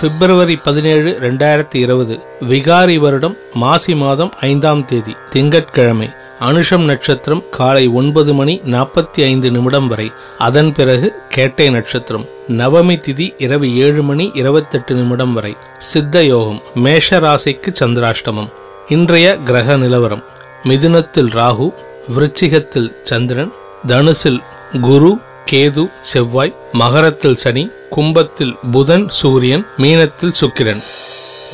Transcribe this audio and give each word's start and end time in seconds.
பிப்ரவரி 0.00 0.56
பதினேழு 0.56 1.10
ரெண்டாயிரத்தி 1.20 1.76
இருபது 1.76 2.14
விகாரி 2.40 2.96
வருடம் 2.98 3.36
மாசி 3.54 3.94
மாதம் 3.94 4.32
ஐந்தாம் 4.40 4.84
தேதி 4.84 5.16
திங்கட்கிழமை 5.30 6.08
அனுஷம் 6.40 6.84
நட்சத்திரம் 6.84 7.42
காலை 7.50 7.86
ஒன்பது 7.88 8.34
மணி 8.34 8.60
நாற்பத்தி 8.64 9.20
ஐந்து 9.24 9.50
நிமிடம் 9.50 9.88
வரை. 9.88 10.12
அதன் 10.38 10.72
பிறகு 10.72 11.14
கேட்டை 11.28 11.70
நட்சத்திரம் 11.70 12.24
நவமி 12.48 12.96
திதி 13.06 13.34
இரவு 13.38 13.76
ஏழு 13.76 14.02
மணி 14.02 14.30
இருபத்தெட்டு 14.34 14.94
நிமிடம் 14.94 15.32
வரை. 15.32 15.56
சித்த 15.78 16.24
யோகம் 16.24 16.60
மேஷ 16.74 17.18
ராசிக்கு 17.18 17.72
சந்திராஷ்டமம். 17.80 18.50
இன்றைய 18.88 19.36
கிரக 19.36 19.76
நிலவரம் 19.76 20.24
மிதுனத்தில் 20.62 21.30
ராகு 21.40 21.68
விருச்சிகத்தில் 22.16 22.90
சந்திரன் 23.02 23.52
தனுசில் 23.86 24.42
குரு 24.80 25.18
கேது 25.50 25.90
செவ்வாய் 26.00 26.54
மகரத்தில் 26.72 27.34
சனி 27.34 27.70
கும்பத்தில் 27.90 28.56
புதன் 28.72 29.08
சூரியன் 29.08 29.66
மீனத்தில் 29.78 30.32
சுக்கிரன். 30.40 30.82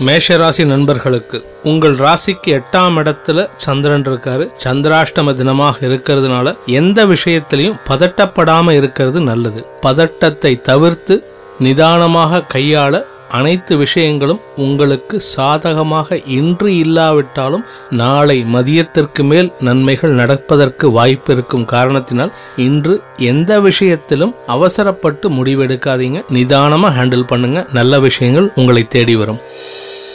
மேஷராசி 0.06 0.64
நண்பர்களுக்கு 0.64 1.38
உங்கள் 1.62 1.96
ராசிக்கு 1.96 2.50
எட்டாம் 2.50 2.96
இடத்துல 3.00 3.48
சந்திரன் 3.56 4.02
இருக்காரு. 4.02 4.44
சந்திராஷ்டம 4.64 5.34
தினமாக 5.40 5.74
இருக்கிறதுனால 5.80 6.56
எந்த 6.66 7.06
விஷயத்திலையும் 7.06 7.80
பதட்டப்படாம 7.88 8.70
இருக்கிறது 8.70 9.20
நல்லது. 9.20 9.66
பதட்டத்தை 9.80 10.60
தவிர்த்து 10.60 11.16
நிதானமாக 11.58 12.44
கையாள 12.54 13.04
அனைத்து 13.30 13.76
விஷயங்களும் 13.76 14.40
உங்களுக்கு 14.56 15.20
சாதகமாக 15.20 16.16
இன்று 16.38 16.76
இல்லாவிட்டாலும் 16.76 17.64
நாளை 17.90 18.46
மதியத்திற்கு 18.54 19.22
மேல் 19.22 19.52
நன்மைகள் 19.60 20.10
நடப்பதற்கு 20.10 20.90
வாய்ப்பு 20.90 21.32
இருக்கும் 21.32 21.64
காரணத்தினால் 21.64 22.32
இன்று 22.56 23.02
எந்த 23.16 23.60
விஷயத்திலும் 23.60 24.34
அவசரப்பட்டு 24.46 25.28
முடிவெடுக்காதீங்க. 25.28 26.24
நிதானமாக 26.28 26.94
ஹேண்டில் 26.98 27.30
பண்ணுங்க. 27.32 27.66
நல்ல 27.72 28.00
விஷயங்கள் 28.00 28.52
உங்களை 28.54 28.88
தேடி 28.88 29.16
வரும். 29.16 29.40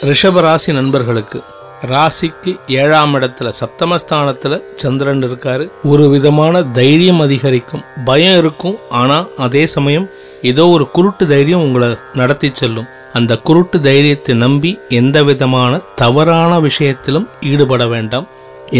ரிஷபராசி 0.04 0.72
நண்பர்களுக்கு 0.72 1.40
ராசிக்கு 1.86 2.52
ஏழாம் 2.68 3.14
இடத்துல 3.14 3.52
சப்தமஸ்தானத்துல 3.60 4.60
சந்திரன் 4.74 5.24
இருக்காரு. 5.24 5.70
ஒரு 5.84 6.08
விதமான 6.08 6.62
தைரியம் 6.62 7.20
அதிகரிக்கும். 7.20 7.84
பயம் 8.04 8.38
இருக்கும். 8.38 8.76
ஆனா 8.88 9.26
அதே 9.36 9.66
சமயம் 9.66 10.08
ஏதோ 10.42 10.68
ஒரு 10.68 10.90
குருட்டு 10.90 11.26
தைரியம் 11.26 11.60
உங்களை 11.60 11.96
நடத்தி 12.14 12.50
செல்லும். 12.52 12.86
அந்த 13.16 13.32
குருட்டு 13.48 13.76
தைரியத்தை 13.80 14.34
நம்பி 14.44 14.70
எந்த 15.00 15.18
விதமான 15.28 15.72
தவறான 16.00 16.52
விஷயத்திலும் 16.68 17.28
ஈடுபட 17.50 17.82
வேண்டாம். 17.86 18.26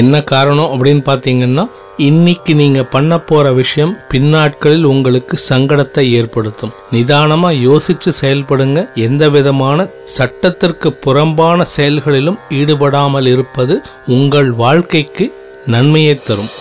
என்ன 0.00 0.14
காரணம் 0.30 0.70
அப்படின்னு 0.72 1.02
பார்த்தீங்கன்னா 1.08 1.64
இன்னைக்கு 2.04 2.52
நீங்க 2.60 2.80
பண்ண 2.94 3.12
போற 3.28 3.52
விஷயம் 3.52 3.92
பின்னாட்களில் 4.08 4.88
உங்களுக்கு 4.92 5.36
சங்கடத்தை 5.50 6.04
ஏற்படுத்தும். 6.18 6.72
நிதானமா 6.92 7.50
யோசிச்சு 7.66 8.10
செயல்படுங்க. 8.20 8.80
எந்த 9.08 9.24
விதமான 9.36 9.86
சட்டத்திற்கு 10.16 10.90
புறம்பான 11.04 11.68
செயல்களிலும் 11.76 12.40
ஈடுபடாமல் 12.58 13.30
இருப்பது 13.34 13.76
உங்கள் 14.16 14.50
வாழ்க்கைக்கு 14.64 15.26
நன்மையை 15.66 16.16
தரும். 16.28 16.52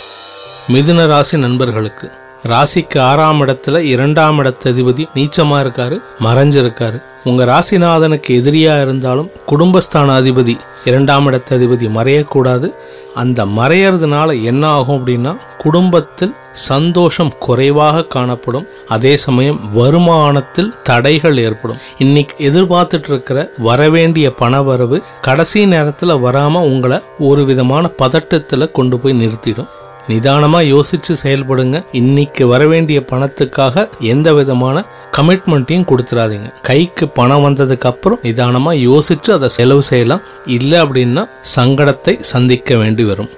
மிதுன 0.73 1.07
ராசி 1.07 1.37
நண்பர்களுக்கு. 1.37 2.07
ராசிக்கு 2.47 2.99
ஆறாம் 2.99 3.41
இடத்துல 3.41 3.77
இரண்டாம் 3.77 4.37
இடத்த 4.37 4.69
அதிபதி 4.69 5.03
நீச்சமா 5.15 5.57
இருக்காரு 5.63 6.01
மறைஞ்சிருக்காரு. 6.19 7.01
உங்க 7.23 7.45
ராசிநாதனுக்கு 7.45 8.27
எதிரியா 8.27 8.81
இருந்தாலும் 8.81 9.29
குடும்பஸ்தான 9.49 10.09
அதிபதி 10.17 10.57
இரண்டாம் 10.85 11.25
இடத்த 11.25 11.55
அதிபதி 11.55 11.87
மறையக்கூடாது. 11.95 12.73
அந்த 13.15 13.45
மறையறதுனால 13.45 14.43
என்ன 14.43 14.67
ஆகும் 14.67 15.07
அப்படின்னா 15.07 15.35
குடும்பத்தில் 15.57 16.35
சந்தோஷம் 16.51 17.31
குறைவாக 17.39 18.03
காணப்படும். 18.03 18.67
அதே 18.87 19.15
சமயம் 19.15 19.59
வருமானத்தில் 19.75 20.81
தடைகள் 20.83 21.37
ஏற்படும். 21.37 21.77
இன்னைக்கு 21.97 22.51
எதிர்பார்த்துட்டு 22.51 23.09
இருக்கிற 23.09 23.51
வரவேண்டிய 23.57 24.33
பணவரவு 24.39 25.03
கடைசி 25.21 25.65
நேரத்தில் 25.65 26.21
வராம 26.27 26.53
உங்களை 26.53 26.99
ஒரு 27.19 27.45
விதமான 27.45 27.89
பதட்டத்தில் 27.97 28.71
கொண்டு 28.71 28.99
போய் 28.99 29.27
நிறுத்திடும். 29.27 29.71
நிதானமா 30.09 30.59
யோசிச்சு 30.73 31.13
செயல்படுங்க. 31.23 31.77
இன்னைக்கு 31.99 32.43
வரவேண்டிய 32.47 32.99
பணத்துக்காக 33.11 33.85
எந்த 34.13 34.27
விதமான 34.39 34.83
கமிட்மெண்ட்டையும் 35.17 35.87
கொடுத்துடாதீங்க 35.91 36.49
கைக்கு 36.67 37.05
பணம் 37.17 37.45
வந்ததுக்கு 37.45 37.87
அப்புறம் 37.91 38.21
நிதானமா 38.23 38.73
யோசிச்சு 38.87 39.31
அதை 39.37 39.49
செலவு 39.49 39.83
செய்யலாம். 39.89 40.21
இல்லை 40.57 40.77
அப்படின்னா 40.81 41.23
சங்கடத்தை 41.55 42.15
சந்திக்க 42.33 42.75
வேண்டி 42.75 43.03
வரும். 43.03 43.31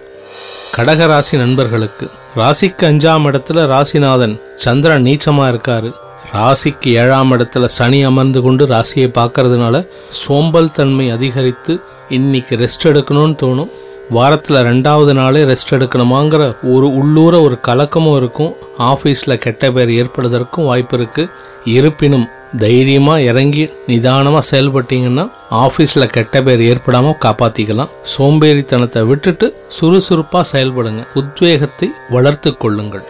கடகராசி 0.75 1.35
நண்பர்களுக்கு 1.43 2.05
ராசிக்கு 2.35 2.85
அஞ்சாம் 2.89 3.27
இடத்துல 3.29 3.63
ராசிநாதன் 3.73 4.35
சந்திரன் 4.65 5.05
நீச்சமா 5.07 5.45
இருக்காரு. 5.51 5.89
ராசிக்கு 6.33 6.89
ஏழாம் 7.01 7.31
இடத்துல 7.33 7.65
சனி 7.77 7.99
அமர்ந்து 8.03 8.39
கொண்டு 8.41 8.63
ராசியை 8.65 9.09
பார்க்கறதுனால 9.19 9.85
சோம்பல் 10.21 10.71
தன்மை 10.71 11.09
அதிகரித்து 11.09 11.73
இன்னைக்கு 12.09 12.55
ரெஸ்ட் 12.55 12.87
எடுக்கணும்னு 12.91 13.35
தோணும். 13.43 13.71
வாரத்தில் 14.15 14.57
ரெண்டாவது 14.67 15.13
நாளே 15.13 15.41
ரெஸ்ட் 15.49 15.73
எடுக்கணுமாங்கிற 15.77 16.43
ஒரு 16.73 16.87
உள்ளூர 16.99 17.33
ஒரு 17.45 17.55
கலக்கமும் 17.67 18.17
இருக்கும். 18.19 18.53
ஆஃபீஸில் 18.91 19.41
கெட்ட 19.45 19.71
பேர் 19.75 19.91
ஏற்படுவதற்கும் 19.99 20.67
வாய்ப்பு 20.69 20.95
இருக்குது 20.97 21.31
இருப்பினும் 21.75 22.25
தைரியமாக 22.63 23.25
இறங்கி 23.29 23.63
நிதானமாக 23.87 24.43
செயல்பட்டீங்கன்னா 24.51 25.25
ஆஃபீஸில் 25.63 26.13
கெட்ட 26.15 26.41
பேர் 26.47 26.61
ஏற்படாமல் 26.69 27.19
காப்பாற்றிக்கலாம் 27.25 27.91
சோம்பேறித்தனத்தை 28.13 29.01
விட்டுட்டு 29.11 29.47
சுறுசுறுப்பாக 29.77 30.45
செயல்படுங்க. 30.53 31.03
உத்வேகத்தை 31.21 31.89
வளர்த்து 32.15 32.51
கொள்ளுங்கள். 32.63 33.05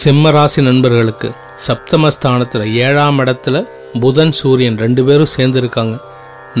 சிம்மராசி 0.00 0.62
நண்பர்களுக்கு 0.70 1.30
சப்தமஸ்தானத்தில் 1.68 2.66
ஏழாம் 2.86 3.20
இடத்துல 3.24 3.56
புதன் 4.00 4.34
சூரியன் 4.40 4.80
ரெண்டு 4.84 5.04
பேரும் 5.04 5.34
சேர்ந்துருக்காங்க. 5.36 5.96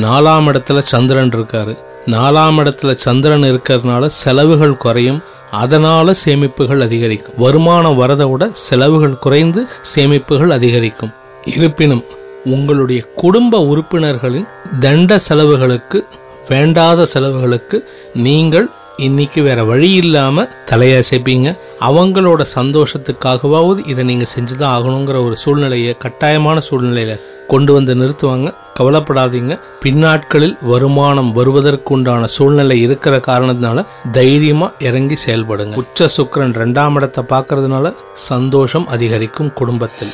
நாலாம் 0.04 0.48
இடத்துல 0.52 0.78
சந்திரன் 0.92 1.34
இருக்காரு. 1.36 1.74
நாலாம் 2.10 2.58
இடத்துல 2.58 2.92
சந்திரன் 2.92 3.42
இருக்கிறதுனால 3.42 4.06
செலவுகள் 4.06 4.76
குறையும். 4.76 5.22
அதனால 5.50 6.12
சேமிப்புகள் 6.24 6.80
அதிகரிக்கும். 6.80 7.34
வருமானம் 7.36 8.00
வரதை 8.00 8.30
விட 8.30 8.48
செலவுகள் 8.52 9.18
குறைந்து 9.18 9.66
சேமிப்புகள் 9.94 10.48
அதிகரிக்கும். 10.48 11.12
இருப்பினும் 11.44 12.04
உங்களுடைய 12.44 13.02
குடும்ப 13.14 13.58
உறுப்பினர்களின் 13.58 14.48
தண்ட 14.80 15.18
செலவுகளுக்கு 15.18 16.06
வேண்டாத 16.48 17.04
செலவுகளுக்கு 17.04 17.84
நீங்கள் 18.14 18.68
இன்னைக்கு 18.98 19.42
வேற 19.42 19.64
வழி 19.64 19.92
இல்லாம 19.92 20.46
தலையசைப்பீங்க 20.66 21.58
அவங்களோட 21.80 22.44
சந்தோஷத்துக்காகவாவது 22.54 23.88
இதை 23.88 24.04
நீங்க 24.04 24.24
செஞ்சுதான் 24.36 24.72
ஆகணுங்கிற 24.76 25.24
ஒரு 25.24 25.36
சூழ்நிலையை 25.36 25.96
கட்டாயமான 25.98 26.60
சூழ்நிலையில 26.70 27.20
கொண்டு 27.48 27.72
வந்து 27.72 27.94
நிறுத்துவாங்க. 27.94 28.54
கவலைப்படாதீங்க. 28.78 29.60
பின்னாட்களில் 29.80 30.56
வருமானம் 30.60 31.32
வருவதற்குண்டான 31.36 32.24
சூழ்நிலை 32.24 32.80
இருக்கிற 32.80 33.16
காரணத்தினால 33.16 33.86
தைரியமா 34.12 34.70
இறங்கி 34.78 35.14
செயல்படுங்க. 35.26 35.74
உச்ச 35.74 36.08
சுக்கரன் 36.16 36.58
ரெண்டாம் 36.64 36.94
இடத்தை 36.94 37.24
பார்க்கறதுனால 37.28 37.94
சந்தோஷம் 38.12 38.88
அதிகரிக்கும் 38.88 39.52
குடும்பத்தில். 39.52 40.12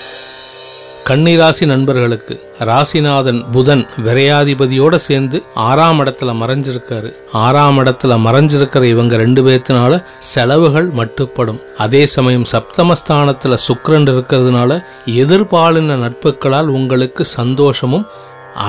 கன்னிராசி 1.09 1.67
நண்பர்களுக்கு 1.67 2.35
ராசிநாதன் 2.59 3.51
புதன் 3.51 3.87
விரையாதிபதியோட 4.05 4.95
சேர்ந்து 4.95 5.43
ஆறாம் 5.55 6.01
இடத்துல 6.01 6.33
மறைஞ்சிருக்காரு. 6.43 7.15
ஆறாம் 7.33 7.79
இடத்துல 7.79 8.17
மறைஞ்சிருக்கிற 8.27 8.83
இவங்க 8.83 9.17
ரெண்டு 9.17 9.43
பேர்த்தினால 9.47 10.05
செலவுகள் 10.19 10.89
மட்டுப்படும். 10.89 11.61
அதே 11.79 12.07
சமயம் 12.07 12.47
சப்தமஸ்தானத்துல 12.53 13.59
சுக்கரன் 13.69 14.09
இருக்கிறதுனால 14.13 14.85
எதிர்பாலின 15.07 15.99
நட்புகளால் 16.05 16.67
உங்களுக்கு 16.67 17.25
சந்தோஷமும் 17.25 18.07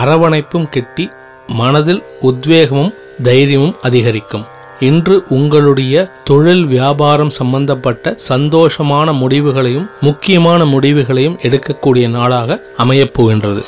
அரவணைப்பும் 0.04 0.70
கிட்டி 0.70 1.10
மனதில் 1.48 2.04
உத்வேகமும் 2.22 2.94
தைரியமும் 3.24 3.76
அதிகரிக்கும். 3.82 4.46
இன்று 4.80 5.24
உங்களுடைய 5.30 6.12
தொழில் 6.24 6.66
வியாபாரம் 6.66 7.30
சம்பந்தப்பட்ட 7.30 8.16
சந்தோஷமான 8.30 9.14
முடிவுகளையும் 9.14 9.90
முக்கியமான 10.02 10.66
முடிவுகளையும் 10.66 11.38
எடுக்கக்கூடிய 11.42 12.10
நாளாக 12.10 12.60
அமையப்போகின்றது 12.78 13.64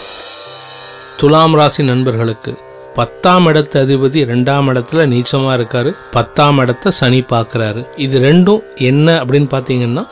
துலாம் 1.18 1.56
ராசி 1.56 1.83
நண்பர்களுக்கு 1.83 2.57
பத்தாம் 2.95 3.45
இடத்து 3.45 3.77
அதிபதி 3.86 4.25
ரெண்டாம் 4.25 4.68
இடத்துல 4.74 5.06
நீச்சமா 5.07 5.54
இருக்காரு 5.54 5.92
பத்தாம் 6.12 6.57
இடத்த 6.57 6.92
சனி 6.92 7.24
பார்க்குறாரு. 7.30 7.86
இது 7.95 8.19
ரெண்டும் 8.19 8.62
என்ன 8.77 9.24
அப்படின்னு 9.24 9.50
பாத்தீங்கன்னா 9.51 10.04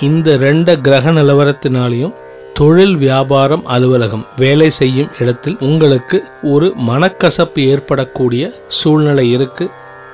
இந்த 0.00 0.36
ரெண்டு 0.36 0.80
கிரக 0.80 1.10
நிலவரத்தினாலையும் 1.10 2.14
தொழில் 2.54 2.96
வியாபாரம் 2.96 3.64
அலுவலகம் 3.64 4.26
வேலை 4.36 4.70
செய்யும் 4.70 5.08
இடத்தில் 5.18 5.56
உங்களுக்கு 5.60 6.22
ஒரு 6.42 6.72
மனக்கசப்பு 6.76 7.58
ஏற்படக்கூடிய 7.58 8.52
சூழ்நிலை 8.68 9.30
இருக்கு. 9.30 9.70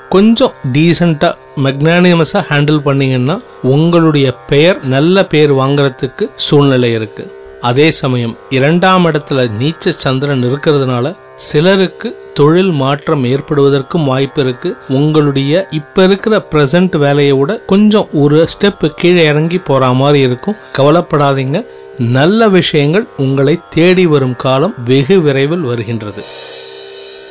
கொஞ்சம் 0.09 0.53
டீசெண்டாக 0.73 1.35
மெக்னானிமஸாக 1.65 2.45
ஹேண்டில் 2.49 2.81
பண்ணிங்கன்னா 2.85 3.43
உங்களுடைய 3.63 4.33
பெயர் 4.33 4.85
நல்ல 4.85 5.27
பெயர் 5.27 5.55
வாங்குறதுக்கு 5.55 6.31
சூழ்நிலை 6.35 6.97
இருக்குது 6.97 7.33
அதே 7.61 7.91
சமயம் 7.91 8.37
இரண்டாம் 8.51 9.07
இடத்துல 9.07 9.51
நீச்ச 9.61 9.89
சந்திரன் 9.89 10.45
இருக்கிறதுனால 10.45 11.17
சிலருக்கு 11.35 12.31
தொழில் 12.35 12.71
மாற்றம் 12.71 13.25
ஏற்படுவதற்கும் 13.25 14.05
வாய்ப்பு 14.05 14.43
இருக்கு. 14.43 14.77
உங்களுடைய 14.89 15.67
இப்ப 15.71 16.05
இருக்கிற 16.05 16.47
பிரசன்ட் 16.51 16.97
வேலையை 16.97 17.33
விட 17.33 17.61
கொஞ்சம் 17.67 18.09
ஒரு 18.13 18.49
ஸ்டெப் 18.55 18.89
கீழே 18.89 19.25
இறங்கி 19.25 19.59
போற 19.59 19.93
மாதிரி 19.93 20.21
இருக்கும். 20.21 20.57
கவலைப்படாதீங்க. 20.77 21.67
நல்ல 21.99 22.49
விஷயங்கள் 22.49 23.07
உங்களை 23.17 23.59
தேடி 23.71 24.07
வரும் 24.07 24.37
காலம் 24.37 24.75
வெகு 24.85 25.21
விரைவில் 25.21 25.61
வருகின்றது. 25.61 26.25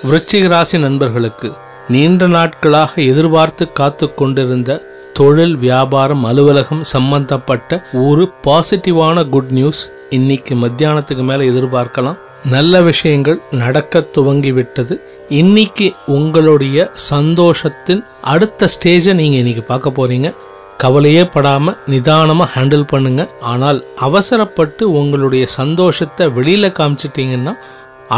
விருச்சிக 0.10 0.48
ராசி 0.48 0.78
நண்பர்களுக்கு 0.78 1.54
நீண்ட 1.94 2.24
நாட்களாக 2.28 2.92
எதிர்பார்த்து 3.01 3.63
காத்து 3.80 4.06
கொண்டிருந்த 4.13 4.72
தொழில் 5.18 5.54
வியாபாரம் 5.56 6.24
அலுவலகம் 6.30 6.81
சம்பந்தப்பட்ட 6.94 7.80
ஒரு 8.07 8.24
பாசிட்டிவான 8.45 9.24
குட் 9.30 9.54
நியூஸ் 9.57 9.81
இன்னைக்கு 10.10 10.54
மத்தியானத்துக்கு 10.56 11.24
மேல 11.30 11.45
எதிர்பார்க்கலாம். 11.51 12.18
நல்ல 12.56 12.81
விஷயங்கள் 12.81 13.39
நடக்க 13.62 14.01
துவங்கி 14.16 14.51
விட்டது 14.51 14.95
இன்னைக்கு 15.42 15.88
உங்களுடைய 16.18 16.89
சந்தோஷத்தின் 17.10 18.04
அடுத்த 18.33 18.69
ஸ்டேஜை 18.75 19.16
நீங்க 19.22 19.38
இன்னைக்கு 19.44 19.63
பார்க்க 19.72 19.98
போறீங்க. 20.00 20.30
கவலையே 20.78 21.24
படாம 21.36 21.75
நிதானமா 21.94 22.48
ஹேண்டில் 22.56 22.86
பண்ணுங்க. 22.94 23.22
ஆனால் 23.54 23.80
அவசரப்பட்டு 24.07 24.83
உங்களுடைய 24.92 25.45
சந்தோஷத்தை 25.60 26.28
வெளியில 26.38 26.74
காமிச்சிட்டீங்கன்னா 26.80 27.56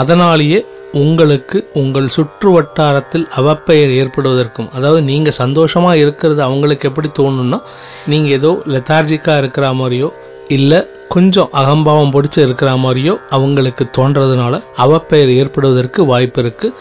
அதனாலேயே 0.01 0.60
உங்களுக்கு 0.94 1.69
உங்கள் 1.74 2.07
சுற்று 2.07 2.51
வட்டாரத்தில் 2.51 3.27
அவப்பெயர் 3.36 3.89
ஏற்படுவதற்கும் 3.89 4.69
அதாவது 4.69 5.01
நீங்கள் 5.01 5.31
சந்தோஷமாக 5.31 5.97
இருக்கிறது 5.97 6.41
அவங்களுக்கு 6.41 6.88
எப்படி 6.88 7.12
தோணுன்னா 7.19 7.59
நீங்கள் 8.07 8.31
ஏதோ 8.31 8.62
லெத்தார்ஜிக்காக 8.65 9.38
இருக்கிற 9.38 9.74
மாதிரியோ 9.74 10.12
இல்லை 10.47 10.88
கொஞ்சம் 11.07 11.50
அகம்பாவம் 11.51 12.12
பிடிச்சி 12.12 12.39
இருக்கிற 12.39 12.75
மாதிரியோ 12.75 13.18
அவங்களுக்கு 13.30 13.86
தோன்றதுனால 13.97 14.63
அவப்பெயர் 14.77 15.30
ஏற்படுவதற்கு 15.30 16.06
வாய்ப்பு 16.06 16.41
இருக்குது 16.41 16.75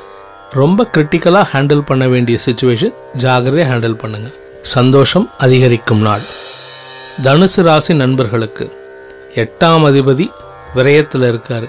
ரொம்ப 0.50 0.88
கிரிட்டிக்கலாக 0.92 1.46
ஹேண்டில் 1.52 1.80
பண்ண 1.80 2.08
வேண்டிய 2.08 2.38
சுச்சுவேஷன் 2.46 2.94
ஜாகிரதையாக 3.16 3.70
ஹேண்டில் 3.70 4.00
பண்ணுங்கள் 4.02 4.36
சந்தோஷம் 4.62 5.30
அதிகரிக்கும் 5.38 5.98
நாள். 5.98 6.22
தனுசு 7.24 7.62
ராசி 7.62 7.94
நண்பர்களுக்கு 7.94 8.70
எட்டாம் 9.34 9.84
அதிபதி 9.84 10.30
விரயத்தில் 10.74 11.22
இருக்கார். 11.22 11.68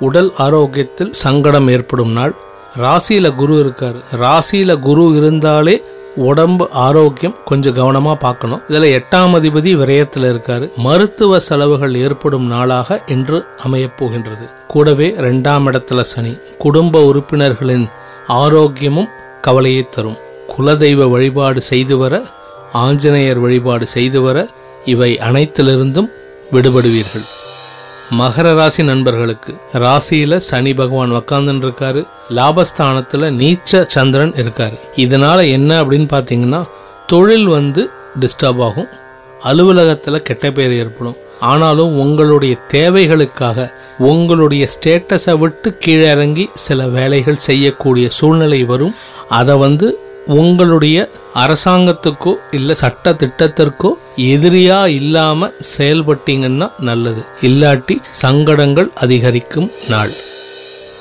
உடல் 0.00 0.32
ஆரோக்கியத்தில் 0.38 1.12
சங்கடம் 1.12 1.68
ஏற்படும் 1.68 2.12
நாள். 2.12 2.34
ராசியில 2.80 3.34
குரு 3.34 3.60
இருக்கார். 3.60 3.94
ராசியில 4.20 4.78
குரு 4.78 5.16
இருந்தாலே 5.16 5.82
உடம்பு 6.16 6.68
ஆரோக்கியம் 6.72 7.36
கொஞ்சம் 7.44 7.74
கவனமா 7.74 8.14
பார்க்கணும். 8.14 8.62
இதுல 8.68 9.00
எட்டாம் 9.00 9.34
அதிபதி 9.34 9.76
விரயத்தில் 9.76 10.24
இருக்காரு. 10.24 10.74
மருத்துவ 10.76 11.38
செலவுகள் 11.38 11.94
ஏற்படும் 11.94 12.46
நாளாக 12.46 13.02
இன்று 13.06 13.44
அமையப் 13.62 13.98
போகின்றது. 13.98 14.46
கூடவே 14.68 15.14
ரெண்டாம் 15.18 15.66
இடத்துல 15.66 16.00
சனி. 16.00 16.36
குடும்ப 16.58 17.04
உறுப்பினர்களின் 17.04 17.88
ஆரோக்கியமும் 18.28 19.08
கவலையை 19.40 19.88
தரும். 19.88 20.16
குலதெய்வ 20.58 21.10
வழிபாடு 21.10 21.60
செய்து 21.60 21.96
வர 21.96 22.22
ஆஞ்சநேயர் 22.72 23.38
வழிபாடு 23.38 23.86
செய்து 23.86 24.20
வர 24.20 24.48
இவை 24.84 25.18
அனைத்திலிருந்தும் 25.30 26.10
விடுபடுவீர்கள். 26.52 27.26
மகர 28.18 28.54
ராசி 28.54 28.82
நண்பர்களுக்கு. 28.82 29.56
ராசியில 29.72 30.36
சனி 30.36 30.74
பகவான் 30.74 31.12
உக்காந்துன்னு 31.12 31.66
இருக்காரு 31.66 32.06
லாபஸ்தானத்துல 32.30 33.30
நீச்ச 33.40 33.84
சந்திரன் 33.86 34.30
இருக்காரு. 34.30 34.78
இதனால 34.96 35.50
என்ன 35.50 35.84
அப்படின்னு 35.84 36.08
பாத்தீங்கன்னா 36.12 36.64
தொழில் 37.06 37.46
வந்து 37.46 37.90
டிஸ்டர்ப் 38.20 38.64
ஆகும். 38.64 38.88
அலுவலகத்துல 39.44 40.16
கெட்ட 40.16 40.50
பேர் 40.50 40.72
ஏற்படும். 40.72 41.16
ஆனாலும் 41.40 42.00
உங்களுடைய 42.00 42.56
தேவைகளுக்காக 42.72 43.72
உங்களுடைய 43.98 44.68
ஸ்டேட்டஸை 44.74 45.38
விட்டு 45.38 45.76
கீழே 45.76 46.10
இறங்கி 46.10 46.50
சில 46.54 46.88
வேலைகள் 46.88 47.36
செய்யக்கூடிய 47.36 48.08
சூழ்நிலை 48.08 48.64
வரும். 48.64 48.94
அதை 49.28 49.54
வந்து 49.54 49.98
உங்களுடைய 50.26 51.10
அரசாங்கத்துக்கோ 51.34 52.34
இல்லை 52.50 52.74
சட்ட 52.74 53.12
திட்டத்திற்கோ 53.12 53.90
எதிரியா 54.16 54.86
இல்லாம 54.86 55.50
செயல்பட்டீங்கன்னா 55.78 56.72
நல்லது. 56.78 57.24
இல்லாட்டி 57.40 57.98
சங்கடங்கள் 58.10 58.90
அதிகரிக்கும் 58.94 59.70
நாள். 59.88 60.10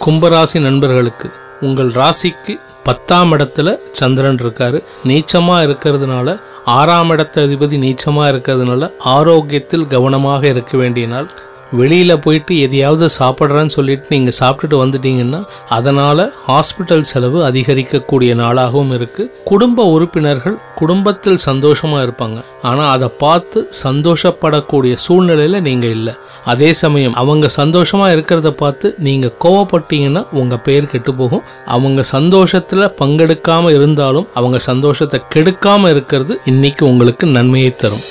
கும்பராசி 0.05 0.59
நண்பர்களுக்கு 0.59 1.31
உங்கள் 1.61 1.91
ராசிக்கு 1.91 2.59
பத்தாம் 2.83 3.33
இடத்துல 3.33 3.77
சந்திரன் 3.91 4.35
இருக்காரு. 4.35 4.83
நீச்சமா 5.07 5.57
இருக்கிறதுனால 5.63 6.41
ஆறாம் 6.65 7.09
இடத்த 7.09 7.41
அதிபதி 7.41 7.77
நீச்சமா 7.77 8.25
இருக்கிறதுனால 8.29 8.91
ஆரோக்கியத்தில் 8.99 9.87
கவனமாக 9.87 10.47
இருக்க 10.47 10.77
வேண்டிய 10.77 11.07
நாள். 11.07 11.29
வெளியில் 11.77 12.21
போயிட்டு 12.25 12.53
எதையாவது 12.59 13.05
சாப்பிட்றேன்னு 13.17 13.73
சொல்லிட்டு 13.75 14.13
நீங்கள் 14.15 14.35
சாப்பிட்டுட்டு 14.39 14.77
வந்துட்டீங்கன்னா 14.81 15.41
அதனால் 15.69 16.23
ஹாஸ்பிட்டல் 16.47 17.05
செலவு 17.11 17.39
அதிகரிக்கக்கூடிய 17.49 18.33
நாளாகவும் 18.41 18.93
இருக்குது 18.97 19.31
குடும்ப 19.49 19.85
உறுப்பினர்கள் 19.95 20.57
குடும்பத்தில் 20.79 21.43
சந்தோஷமாக 21.45 22.05
இருப்பாங்க. 22.05 22.39
ஆனால் 22.61 22.91
அதை 22.95 23.09
பார்த்து 23.23 23.59
சந்தோஷப்படக்கூடிய 23.83 24.93
சூழ்நிலையில் 25.05 25.65
நீங்கள் 25.67 25.93
இல்லை. 25.97 26.13
அதே 26.45 26.73
சமயம் 26.73 27.17
அவங்க 27.21 27.47
சந்தோஷமாக 27.59 28.13
இருக்கிறத 28.15 28.51
பார்த்து 28.63 28.93
நீங்கள் 29.07 29.35
கோவப்பட்டீங்கன்னா 29.45 30.23
உங்கள் 30.41 30.63
பேர் 30.67 30.91
கெட்டு 30.93 31.13
போகும். 31.13 31.45
அவங்க 31.65 32.03
சந்தோஷத்தில் 32.15 32.93
பங்கெடுக்காமல் 33.01 33.75
இருந்தாலும் 33.77 34.27
அவங்க 34.33 34.59
சந்தோஷத்தை 34.71 35.21
கெடுக்காமல் 35.35 35.91
இருக்கிறது 35.95 36.35
இன்னைக்கு 36.45 36.85
உங்களுக்கு 36.91 37.27
நன்மையை 37.37 37.75
தரும். 37.75 38.05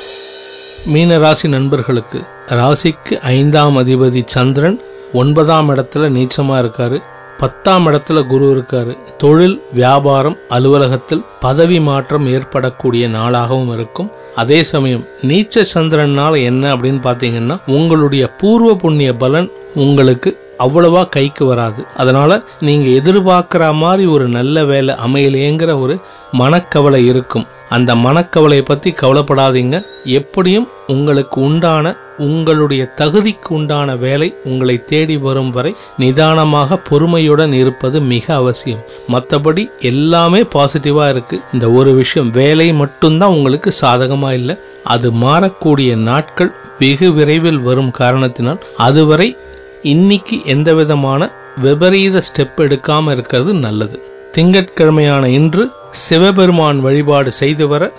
மீன 0.87 1.19
ராசி 1.19 1.49
நண்பர்களுக்கு 1.49 2.23
ராசிக்கு 2.47 3.19
ஐந்தாம் 3.21 3.77
அதிபதி 3.77 4.23
சந்திரன் 4.25 4.81
ஒன்பதாம் 5.13 5.71
இடத்துல 5.71 6.09
நீச்சமாக 6.17 6.63
இருக்காரு 6.65 7.03
பத்தாம் 7.39 7.87
இடத்துல 7.87 8.27
குரு 8.27 8.47
இருக்காரு. 8.55 8.99
தொழில் 9.19 9.63
வியாபாரம் 9.73 10.37
அலுவலகத்தில் 10.49 11.25
பதவி 11.41 11.81
மாற்றம் 11.81 12.27
ஏற்படக்கூடிய 12.27 13.09
நாளாகவும் 13.09 13.73
இருக்கும். 13.73 14.11
அதே 14.35 14.63
சமயம் 14.63 15.05
நீச்ச 15.23 15.65
சந்திரனால் 15.75 16.43
என்ன 16.43 16.77
அப்படின்னு 16.77 17.01
பார்த்தீங்கன்னா 17.03 17.59
உங்களுடைய 17.67 18.27
பூர்வ 18.29 18.75
புண்ணிய 18.75 19.15
பலன் 19.15 19.51
உங்களுக்கு 19.75 20.48
அவ்வளவா 20.58 21.08
கைக்கு 21.08 21.44
வராது. 21.44 21.84
அதனால 21.96 22.43
நீங்க 22.60 22.88
எதிர்பார்க்கிற 22.88 23.75
மாதிரி 23.75 24.06
ஒரு 24.06 24.28
நல்ல 24.28 24.64
வேலை 24.64 24.94
அமையலையேங்கிற 25.06 25.81
ஒரு 25.81 26.00
மனக்கவலை 26.32 27.06
இருக்கும். 27.06 27.46
அந்த 27.69 27.94
மனக்கவலையை 27.94 28.60
பத்தி 28.60 28.91
கவலைப்படாதீங்க. 28.91 29.86
எப்படியும் 30.05 30.69
உங்களுக்கு 30.86 31.41
உண்டான 31.41 31.96
உங்களுடைய 32.19 32.93
தகுதிக்கு 32.96 33.48
உண்டான 33.48 33.96
வேலை 33.96 34.34
உங்களை 34.44 34.84
தேடி 34.84 35.17
வரும் 35.17 35.50
வரை 35.50 35.74
நிதானமாக 35.96 36.77
பொறுமையுடன் 36.77 37.53
இருப்பது 37.53 38.00
மிக 38.00 38.34
அவசியம். 38.34 38.79
மற்றபடி 39.12 39.69
எல்லாமே 39.79 40.43
பாசிட்டிவா 40.43 41.08
இருக்கு. 41.08 41.41
இந்த 41.53 41.70
ஒரு 41.70 41.93
விஷயம் 41.93 42.31
வேலை 42.31 42.72
மட்டும்தான் 42.72 43.31
உங்களுக்கு 43.31 43.72
சாதகமா 43.81 44.32
இல்லை. 44.32 44.56
அது 44.84 45.12
மாறக்கூடிய 45.12 45.96
நாட்கள் 45.96 46.53
வெகு 46.79 47.12
விரைவில் 47.12 47.58
வரும் 47.58 47.91
காரணத்தினால் 47.91 48.62
அதுவரை 48.77 49.36
இன்னைக்கு 49.82 50.41
எந்த 50.44 50.75
விதமான 50.75 51.31
விபரீத 51.56 52.23
ஸ்டெப் 52.23 52.56
எடுக்காம 52.56 53.13
இருக்கிறது 53.13 53.53
நல்லது. 53.53 54.03
திங்கட்கிழமையான 54.32 55.27
இன்று 55.27 55.70
சிவபெருமான் 55.91 56.81
வழிபாடு 56.81 57.31
செய்து 57.31 57.69
வர 57.69 57.93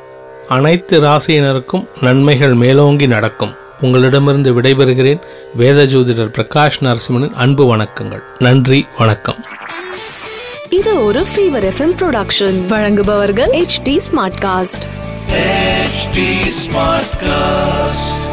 அனைத்து 0.48 1.02
ராசியினருக்கும் 1.02 1.88
நன்மைகள் 2.02 2.54
மேலோங்கி 2.54 3.08
நடக்கும். 3.08 3.54
உங்களிடமிருந்து 3.82 4.62
விடைபெறுகிறேன். 4.62 5.20
வேத 5.56 5.86
ஜோதிடர் 5.86 6.32
பிரகாஷ் 6.38 6.80
நரசிம்மனின் 6.80 7.34
அன்பு 7.34 7.76
வணக்கங்கள். 7.76 8.22
நன்றி 8.40 8.86
வணக்கம். 8.98 9.36
இது 10.70 11.04
ஒரு 11.04 11.26
ஃபீவர் 11.36 11.72
எஃப்எம் 11.72 11.96
ப்ரொடக்ஷன் 11.98 12.66
வழங்குபவர்கள் 12.66 13.52
H 13.52 13.82
T 13.82 14.02
smart 14.12 14.40
cast 14.42 14.88
HT 15.86 16.20
Smartcast. 16.66 18.29